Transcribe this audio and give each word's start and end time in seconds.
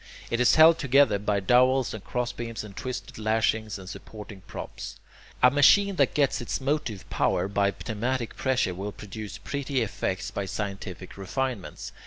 It 0.31 0.39
is 0.39 0.55
held 0.55 0.79
together 0.79 1.19
by 1.19 1.39
dowels 1.41 1.93
and 1.93 2.03
crossbeams 2.03 2.63
and 2.63 2.75
twisted 2.75 3.19
lashings 3.19 3.77
and 3.77 3.87
supporting 3.87 4.41
props. 4.47 4.99
A 5.43 5.51
machine 5.51 5.97
that 5.97 6.15
gets 6.15 6.41
its 6.41 6.59
motive 6.59 7.07
power 7.11 7.47
by 7.47 7.71
pneumatic 7.87 8.35
pressure 8.35 8.73
will 8.73 8.91
produce 8.93 9.37
pretty 9.37 9.83
effects 9.83 10.31
by 10.31 10.45
scientific 10.47 11.17
refinements. 11.17 11.91